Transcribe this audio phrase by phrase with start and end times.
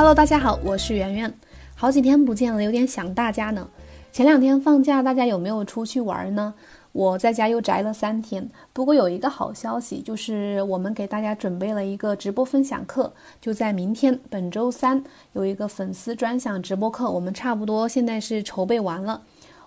[0.00, 1.34] Hello，大家好，我是圆圆，
[1.74, 3.68] 好几天不见了，有点想大家呢。
[4.10, 6.54] 前两天放假，大家有没有出去玩呢？
[6.92, 8.48] 我在家又宅了三天。
[8.72, 15.04] 不过有一个好消息，就是我们给大家准备了一个直播分享课，就在明天，本周三
[15.34, 17.10] 有一个粉丝专享直播课。
[17.10, 19.20] 我们差不多现在是筹备完了。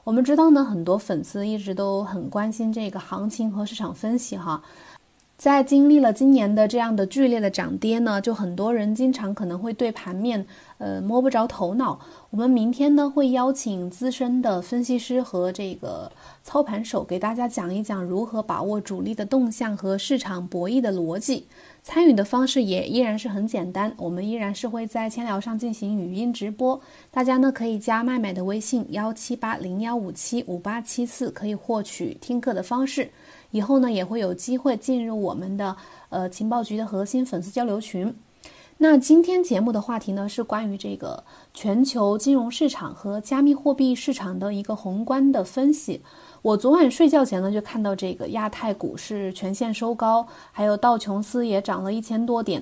[0.03, 4.63] 我们知道呢，很多粉丝一直都很关心这个行情和市场分析哈。
[5.35, 10.45] 在经历了今年的这样的剧烈的涨跌呢，就很多人经常可能会对盘面，
[10.83, 11.97] 呃摸不着头脑。
[12.29, 16.11] 我们明天呢会邀请资深的分析师和这个
[16.43, 21.47] 操盘手给大家讲一讲如何把握主力的动向和市场博弈的逻辑。
[21.83, 26.79] 参与的方式也依然是很简单，我们依然是会在千聊上进行语音直播，
[27.11, 33.09] 大家呢可以加麦麦的微信幺七八零幺五七五八七四，可以获取听课的方式。
[33.51, 35.75] 以后呢，也会有机会进入我们的
[36.09, 38.13] 呃情报局的核心粉丝交流群。
[38.83, 41.23] 那今天节目的话题呢，是关于这个
[41.53, 46.01] 全球金融市场和加密货币市场的一个宏观的分析。
[46.41, 52.61] 我昨晚睡觉前呢，就看到这个亚太股市全线收高，还有道琼斯也涨了一千多点，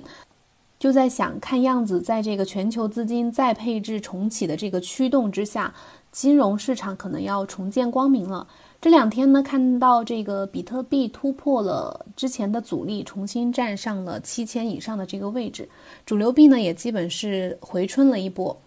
[0.82, 5.72] 就在想，看样子在这个全球资金再配置重启的这个驱动之下，
[6.10, 8.44] 金融市场可能要重见光明了。
[8.80, 15.68] 这两天呢，看到这个比特币突破了之前的阻力，重新站上了七千以上的这个位置，
[16.04, 18.60] 主流币呢也基本是回春了一波。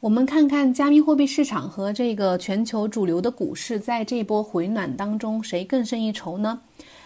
[0.00, 6.60] 我们看看加密货币市场和这个全球主流的股市在这波回暖当中谁更胜一筹呢？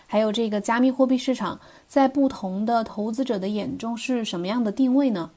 [0.07, 5.31] 还有这个加密货币市场在不同的投资者的眼中是什么样的定位呢？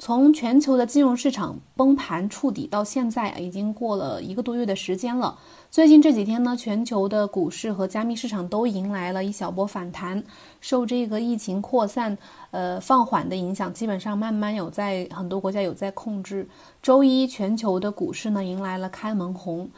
[0.00, 5.36] 从全球的金融市场崩盘触底到现在，已经过了一个多月的时间了。
[5.72, 10.22] 最近这几天呢，全球的股市和加密市场都迎来了一小波反弹。
[10.60, 12.16] 受这个疫情扩散、
[12.52, 16.48] 呃放缓的影响，基本上慢慢有在很多国家有在控制。
[16.80, 19.68] 周一，全球的股市呢迎来了开门红，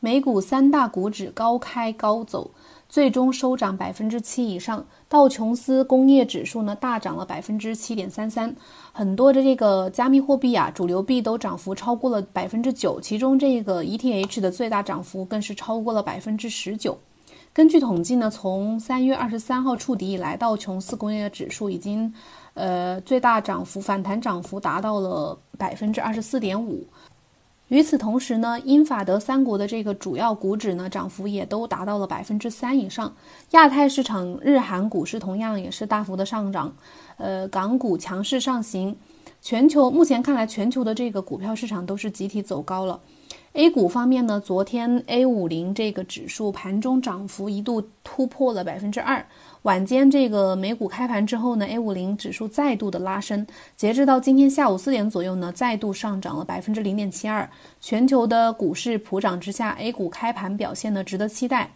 [0.00, 2.50] 美股三大股指高开高走。
[2.90, 8.52] 最终收涨百分之七以上，道琼斯工业指数呢大涨了百分之七点三三，
[8.92, 16.98] 很多的这个加密货币啊，主流币都涨幅超过了百分之九，其中这个 ETH 的最大涨幅更是超过了百分之十九。
[17.52, 22.12] 根据统计呢，从三月二十三号触底以来，道琼斯工业指数已经，
[22.54, 26.84] 呃，最大涨幅反弹涨幅达到了百分之二十四点五。
[27.70, 33.14] 与此同时呢，英法德三国的这个主要股指呢，涨幅也都达到了百分之三以上。
[33.52, 36.74] 亚太市场日韩股市同样也是大幅的上涨，
[37.16, 38.96] 呃，港股强势上行。
[39.40, 43.00] 全球目前看来，全球的这个股票市场都是集体走高了。
[43.52, 49.24] A 股方面呢，昨天 A 五零这个指数盘中涨幅一度突破了百分之二。
[49.62, 57.46] 晚间这个美股开盘之后呢，A 五零指数再度的拉升，截至到今天下午四点左右呢，再度上涨了百分之零点七二。
[57.78, 61.72] 全球的股市普涨之下，A 股开盘表现呢值得期待。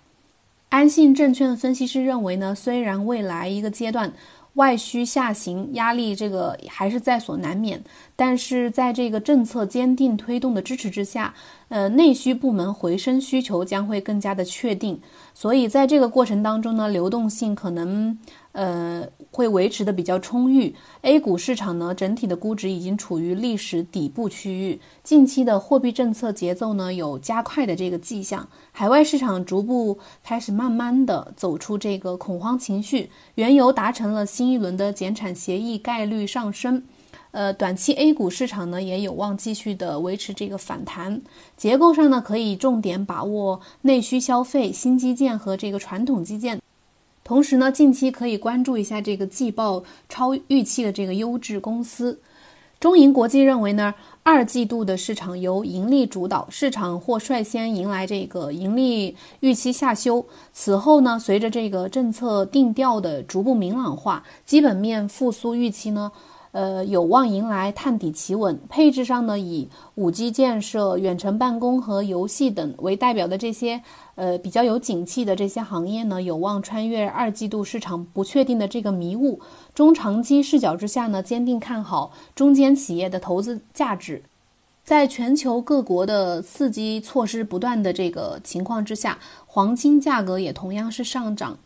[0.71, 4.13] 安信证券分析师认为呢，虽然未来一个阶段
[4.55, 7.85] 外需下行压力这个还是在所难免，
[8.17, 11.35] 但是在这个政策坚定推动的支持之下，
[11.69, 15.01] 呃，内需部门回升需求将会更加的确定。
[15.35, 18.17] 所以在这个过程当中呢，流动性可能
[18.53, 20.73] 呃会维持的比较充裕。
[21.03, 24.81] A 股市场呢，整体的估值已经处于历史底部区域。
[25.03, 36.85] 近期的货币政策节奏呢有加快的这个迹象，海外市场逐步开始慢慢的走出这个恐慌情绪，原油达成了新一轮的减产协议概率上升。
[37.35, 41.21] 呃，短期 A 股市场呢也有望继续的维持这个反弹。
[41.57, 46.61] 结构上呢，可以重点把握内需消费、新基建和这个传统基建。
[47.25, 52.21] 同时呢，近期可以关注一下这个季报超预期的这个优质公司。
[52.79, 60.25] 中银国际认为呢，二季度的市场由盈利主导，市场或率先迎来这个盈利预期下修。
[60.53, 66.13] 此后呢，随着这个政策定调的逐步明朗化，基本面复苏预期呢。
[66.55, 68.57] 呃，有望迎来探底企稳。
[68.69, 73.83] 配置上呢，以五 G 建设、远程办公和游戏等为代表的这些
[74.15, 79.41] 呃比较有景气的这些行业呢，有望穿越二季度市场不确定的这个迷雾。
[79.75, 84.23] 中长期视角之下呢，坚定看好中间企业的投资价值。
[84.85, 91.59] 在全球各国的刺激措施不断的这个情况之下，黄金价格也同样是上涨。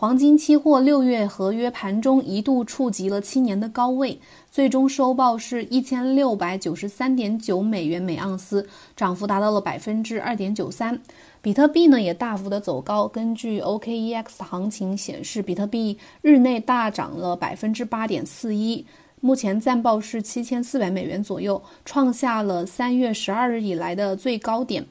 [0.00, 8.64] 黄金期货六月合约盘中一度触及了七年的高位，最终收报是一千六百九十三点九美元每盎司，
[8.94, 11.00] 涨幅达到了百分之二点九三。
[11.42, 18.86] 比特币呢也大幅的走高，根据 OKEX 行情显示，比特币日内大涨了百分之八点四一。
[19.20, 24.86] 目前暂报是七千四百美元左右，创下了三月十二日以来的最高点。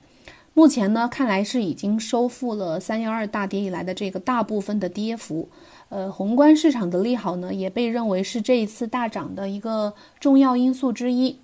[0.58, 5.48] 目前呢，看来是已经收复了三幺二大跌以来的这个大部分的跌幅。
[5.90, 11.38] 呃，宏观市场的利好呢，也被认为是这一次大涨的一个重要因素之一。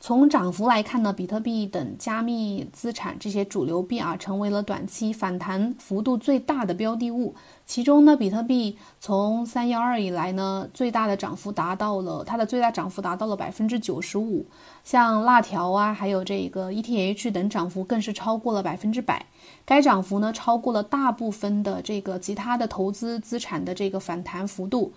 [0.00, 7.34] 从涨幅来看呢，比特币等加密资产这些主流币啊，成为了短期反弹幅度最大的标的物。
[7.66, 14.46] 其中呢，比特币从三幺二以来呢，最大的涨幅达到了它的最大涨幅达到了百分之九十五。
[14.84, 19.26] 像辣条啊，还有这个 ETH 等涨幅更是超过了百分之百。
[19.64, 24.92] 该涨幅呢，超过了大部分的这个其他的投资资产的这个反弹幅度。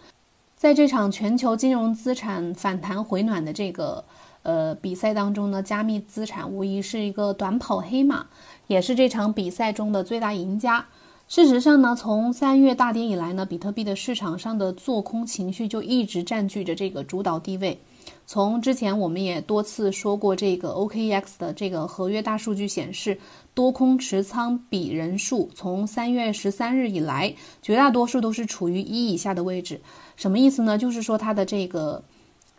[0.55, 4.05] 在这场全球金融资产反弹回暖的这个。
[4.43, 8.25] 呃，比赛当中呢，加密资产无疑是一个短跑黑马，
[8.65, 10.85] 也是这场比赛中的最大赢家。
[11.27, 17.79] 事实上呢，从三月大跌以来呢，比特币的市场上的做空情绪就一直占据着这个主导地位。
[18.25, 23.17] 从之前我们也多次说过，这个 OKX 的这个合约大数据显示，
[23.53, 29.79] 多空持仓比人数从三月十三日以来，绝大多数都是处于一以下的位置。
[30.15, 30.77] 什么意思呢？
[30.77, 32.03] 就是说它的这个。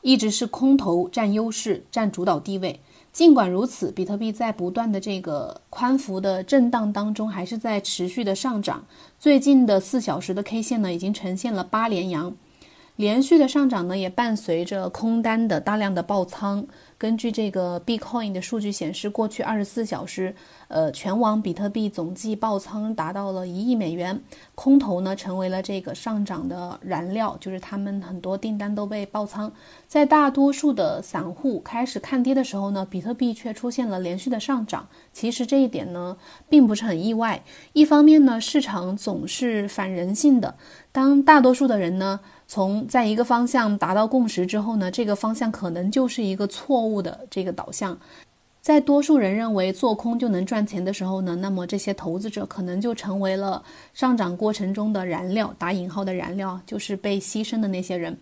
[0.02, 2.78] 一直是空头占优势、占主导地位。
[3.12, 8.84] 尽管如此，比特币在不断的这个宽幅的震荡当中，还是在持续的上涨。
[9.19, 12.34] 最近的四小时的 K 线呢，已经呈现了八连阳。
[12.96, 16.66] 连续的上涨呢，也伴随着空单的大量的爆仓。
[17.02, 20.32] 根据这个 Bitcoin 的数据显示，过去二十四小时，
[20.69, 24.22] 呃，全网比特币总计爆仓达到了一亿美元。
[24.54, 29.52] 空头呢，成为了这个上涨的燃料，就是他们很多订单都被爆仓。
[29.88, 34.87] 在大多数的散户开始看跌的时候呢，比特币却出现了连续的上涨。
[35.12, 36.16] 其实这一点呢，
[36.49, 37.43] 并不是很意外。
[37.72, 40.54] 一方面呢，市场总是反人性的，
[40.93, 42.21] 当大多数的人呢。
[42.49, 47.99] 从在一个方向达到共识之后呢，这个方向可能就是一个错误的这个导向。
[48.61, 53.62] 在多数人认为做空就能赚钱的时候呢，那么这些投资者可能就成为了
[53.94, 58.19] 上涨过程中的燃料，打引号的燃料，就是被牺牲的那些人。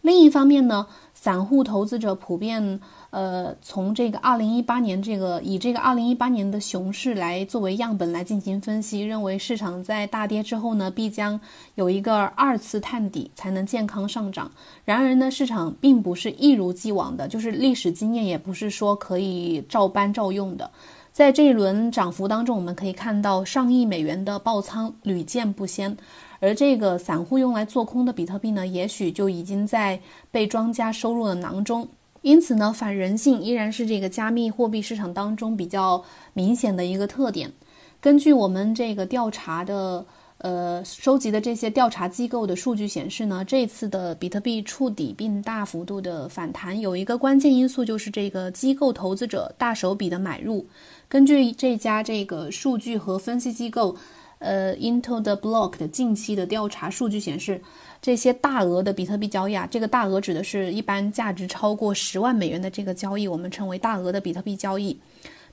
[0.00, 0.86] 另一方面呢，
[1.24, 2.78] 散户投资者普遍。
[3.08, 11.40] 呃，从这个二零一八年这个以这个二零一八年的熊市来作为样本来进行分析，认为市场在大跌之后呢，必将
[11.76, 14.50] 有一个二次探底才能健康上涨。
[14.84, 20.70] 然而呢，市场并不是一如既往的，就是历史经验也不是说可以照搬照用的。
[21.10, 25.96] 在这一轮涨幅当中，我们可以看到上亿美元的爆仓屡见不鲜，
[26.40, 30.00] 而这个散户用来做空的比特币呢，也许就已经在
[30.30, 31.88] 被庄家收入了囊中。
[32.22, 36.02] 因此呢，反人性依然是这个加密货币市场当中比较
[36.32, 37.52] 明显的一个特点。
[38.00, 40.04] 根据我们这个调查的，
[40.38, 50.66] 呃，收集的这些调查机构的数据显示呢，这次的比特币触底并大幅度的反弹，有一个关键因素就是这个机构投资者大手笔的买入。
[51.08, 53.94] 根据这家这个数据和分析机构，
[54.38, 57.60] 呃，Into the Block 的近期的调查数据显示。
[58.02, 65.00] 这些大额的比特币交易啊，这个大额指的是一般价值超过十万美元的这个交易，我们称为大额的比特币交易。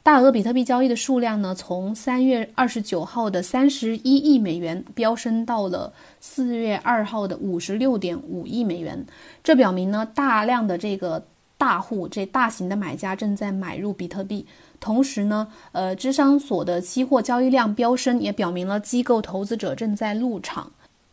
[0.04, 9.06] 大额比特币交易的数量呢，从三月二十九号的三十一亿美元飙升到了四月二号的五十六点五亿美元。
[9.42, 11.26] 这表明呢，大量的这个
[11.58, 14.46] 大户、这大型的买家正在买入比特币。
[14.82, 20.70] 同时呢，呃，智商所的期货交易量飙升，也表明了机构投资者正在入场。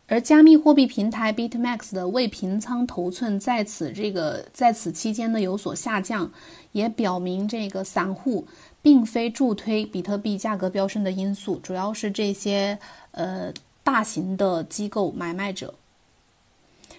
[0.07, 6.31] 而加密货币平台 BitMax 的未平仓头寸在此这个在此期间呢有所下降，
[6.71, 8.47] 也表明这个散户
[8.81, 12.79] 并非助推比特币价格飙升的因素，主要是这些
[13.11, 15.75] 呃大型的机构买卖者。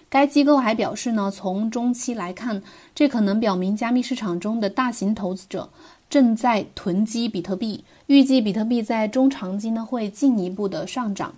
[0.07, 2.63] 该机构还表示呢，从中期来看，
[2.95, 5.69] 这可能表明加密市场中的大型投资者
[6.11, 11.33] 正在囤积比特币，预计比特币在中长期呢会进一步的上涨。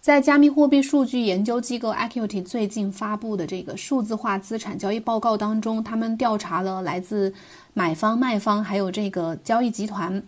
[0.00, 7.34] 在加密货币数据研究机构 Acuity 最近发布的这个数字化资产交易报告当中，他们调查了来自
[7.74, 10.22] 买方、卖方还有这个交易集团，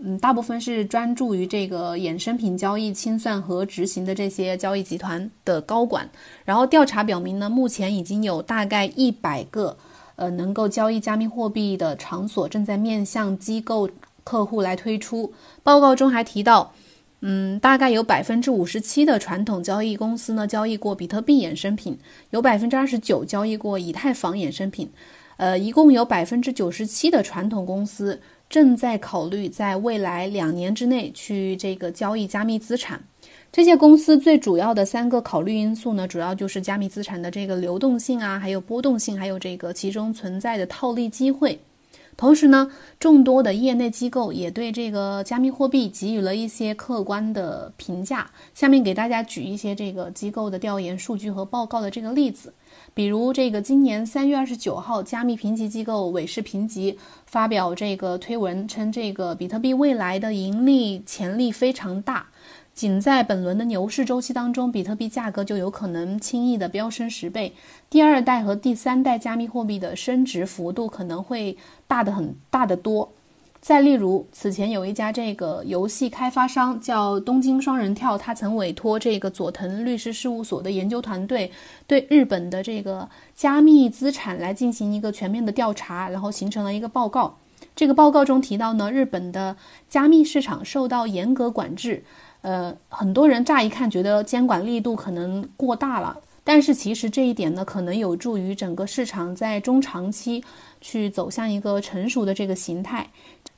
[0.00, 6.08] 嗯，大部分是专注于这个衍生品交易清算和执行的这些交易集团的高管。
[6.44, 9.76] 然后调查表明呢，目前已经有大概一百个
[10.18, 13.88] 呃能够交易加密货币的场所正在面向机构
[14.22, 15.32] 客户来推出。
[15.62, 16.74] 报告中还提到。
[17.20, 21.98] 嗯，大概有百分之五十七的传统交易公司呢交易过比特币衍生品，
[22.30, 24.88] 有百分之二十九交易过以太坊衍生品，
[25.36, 33.02] 呃，一共有百分之九十七的传统公司正在考虑在未来两年之内去这个交易加密资产。
[33.50, 41.58] 这些公司最主要的三个考虑因素呢，主要就是加密资产的这个流动性啊，还有波动性，还有这个其中存在的套利机会。
[42.16, 48.28] 同时呢，众多的业内机构也对这个加密货币给予了一些客观的评价。
[48.54, 52.52] 下面给大家举一些这个机构的调研数据和报告的这个例子。
[52.92, 62.26] 比如，这个今年三月二十九号，加密评级机构韦氏评级发表这个推文称，这个比特币未来的盈利潜力非常大。
[62.78, 67.52] 仅在本轮的牛市周期当中，比特币价格就有可能轻易的飙升十倍。
[67.90, 71.58] 第二代和第三代加密货币的升值幅度可能会
[71.88, 73.12] 大的很大的多。
[73.60, 81.50] 再例如，此前有一家这个游戏开发商叫东京双人跳，他曾委托这个佐藤律师事务所的研究团队
[81.88, 87.38] 对日本的这个加密资产来进行一个全面的调查，然后形成了一个报告。
[87.74, 89.56] 这个报告中提到呢，日本的
[89.88, 92.04] 加密市场受到严格管制。
[92.40, 100.42] 呃，很多人乍一看觉得监管力度可能过大了，但是其实这一点呢，可能有助于整个市场在中长期
[100.80, 103.06] 去走向一个成熟的这个形态。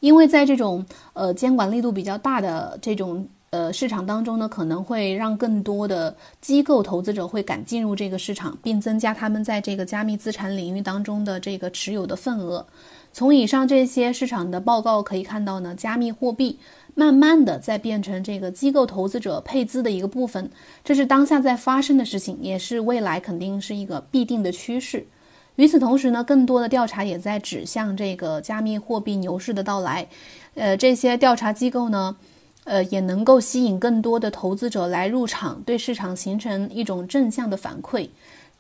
[0.01, 12.67] 因为在这种呃监管力度比较大的这种呃市场当中呢，可能会让更多的机构投资者会敢进入这个市场，并增加他们在这个加密资产领域当中的这个持有的份额。
[13.13, 16.59] 从以上这些市场的报告可以看到呢，加密货币。
[16.97, 20.51] 慢慢的在变成这个机构投资者配资的一个部分，
[20.85, 25.07] 这是当下在发生的事情，也是未来肯定是一个必定的趋势。
[25.55, 30.09] 与此同时呢，更多的调查也在指向这个加密货币牛市的到来。
[30.55, 32.17] 呃，这些调查机构呢，
[32.65, 38.09] 呃，也能够吸引更多的投资者来入场，对市场形成一种正向的反馈。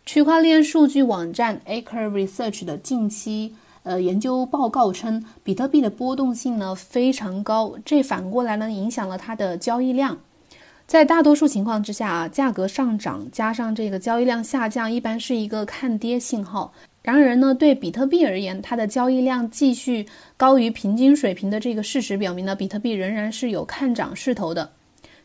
[0.06, 3.54] 区块链数据网站 Acre Research 的近期。
[3.82, 10.18] 呃，研究报告称，比特币的波动性呢非常高，这反过来呢影响了它的交易量。
[10.86, 16.72] 在大多数情况之下啊，价格上涨加上这个交易量下降，一般是一个看跌信号。
[17.02, 20.04] 然而呢，对比特币而言，它的交易量继续
[20.36, 24.70] 高于平均水平的这个事实表明呢，比特币仍然是有看涨势头的。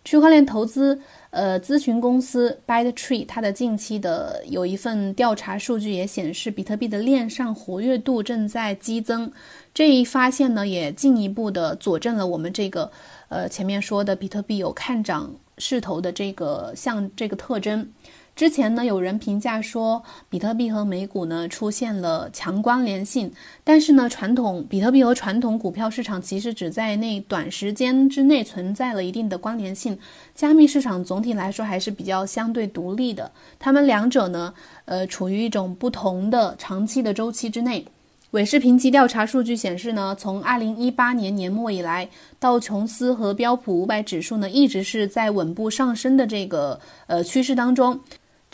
[0.05, 1.01] 区块链投资。
[1.35, 9.29] 呃，咨询公司 ByteTree 它的近期的有一份调查数据也显示，比特币的链上活跃度正在激增。
[9.73, 12.89] 这一发现呢，也进一步的佐证了我们这个
[13.27, 17.91] 呃前面说的比特币有看涨势头的这个像这个特征。
[18.35, 23.31] 之前呢，有人评价说，比特币和美股呢出现了强关联性，
[23.63, 29.97] 但是呢，传统比特币和传统股票市场其实只在那短时间之内存在了一定的关联性。
[30.33, 37.85] 加密市场总体来说还是比较相对独立的，它们两者呢，呃，处于一种不同的长期的周期之内。
[38.31, 46.77] 韦氏评级调查数据显示呢，从二零一八年年末以来，道琼斯和标普五百指数呢一直是在稳步上升的这个
[47.07, 47.97] 呃趋势当中。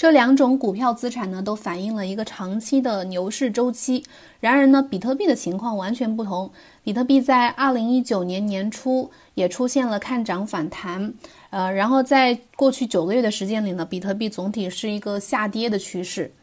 [0.02, 4.04] 这两种股票资产呢，都反映了一个长期的牛市周期。
[4.40, 6.52] 然而呢，比特币的情况完全不同。
[6.84, 11.14] 比特币在二零一九年年初也出现了看涨反弹，
[11.52, 16.34] 呃，然后在过去九个月的时间里呢，比特币总体是一个下跌的趋势。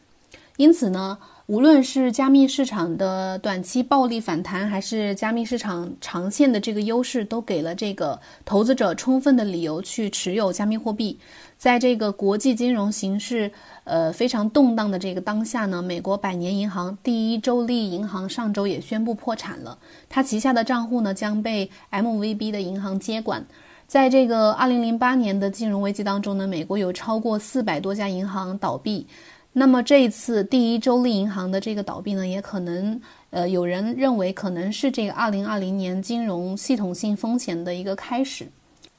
[0.56, 1.18] 因此呢。
[1.48, 11.18] 无论是加密市场的短期暴力反弹，还是加密市场长线的这个优势，都给了这个投资者充分的理由去持有加密货币。
[11.58, 13.50] 在这个国际金融形势
[13.82, 19.76] 呃非常动荡的这个当下呢，美国百年银行第一州立银行上周也宣布破产了，
[20.08, 23.44] 它旗下的账户呢将被 MVB 的银行接管。
[23.88, 29.06] 在这个二零零八年的金融危机当中呢，美国有超过四百多家银行倒闭。
[29.54, 33.00] 那么这一次第一州立银行的这个倒闭呢，也可能，
[33.30, 38.46] 呃，有人认为可能是这个二零二零年金融系统性风险的一个开始。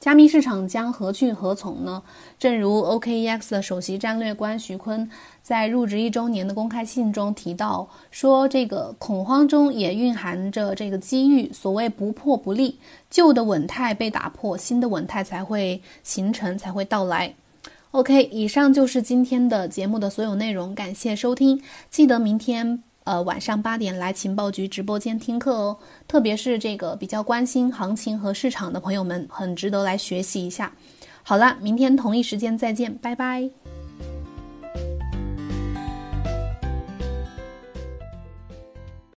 [0.00, 2.02] 加密市场将何去何从呢？
[2.38, 5.06] 正如 OKEX 的首席战略官徐坤
[5.42, 11.52] 在入职一周年的公开信中提到，说这个恐慌中也蕴含着这个机遇。
[11.52, 12.78] 所谓不破不立，
[13.10, 17.34] 旧的稳态被打破，新的稳态才会形成，才会到来。
[17.90, 21.60] OK，以上就是今天的节目的所有内容，感谢收听。
[21.90, 25.76] 记得明天呃晚上八点来情报局直播间听课哦。
[26.06, 30.72] 特别是这个比较关心行情和市场的朋友们，很值得来学习一下。
[31.22, 33.50] 好了，明天同一时间再见，拜拜。